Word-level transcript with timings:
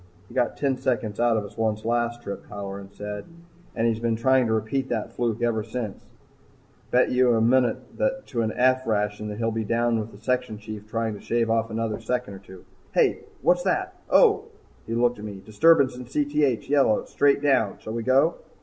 "He 0.29 0.33
got 0.33 0.57
ten 0.57 0.77
seconds 0.77 1.19
out 1.19 1.37
of 1.37 1.45
us 1.45 1.55
once 1.59 1.85
last 1.85 2.23
trip," 2.23 2.47
Halloran 2.49 2.89
said. 2.91 3.25
"And 3.75 3.85
he's 3.85 3.99
been 3.99 4.15
trying 4.15 4.47
to 4.47 4.53
repeat 4.53 4.89
that 4.89 5.11
fluke 5.13 5.43
ever 5.43 5.63
since. 5.63 6.01
Bet 6.89 7.11
you 7.11 7.31
a 7.35 7.39
munit 7.39 7.77
to 8.25 8.41
an 8.41 8.51
'F' 8.51 8.87
ration 8.87 9.27
that 9.27 9.37
he'll 9.37 9.51
be 9.51 9.63
down 9.63 9.99
with 9.99 10.11
the 10.11 10.17
section 10.17 10.57
chief 10.57 10.87
trying 10.87 11.13
to 11.13 11.21
shave 11.21 11.51
off 11.51 11.69
another 11.69 11.99
second 11.99 12.33
or 12.33 12.39
two. 12.39 12.65
Hey! 12.93 13.19
what's 13.43 13.61
that 13.61 13.93
oh..." 14.09 14.45
He 14.87 14.95
looked 14.95 15.19
at 15.19 15.25
me. 15.25 15.39
"Disturbance 15.45 15.95
in 15.95 16.05
Cth 16.05 16.67
yellow, 16.67 17.05
straight 17.05 17.39
down 17.43 17.77
shall 17.77 17.93
we 17.93 18.01
go?" 18.01 18.37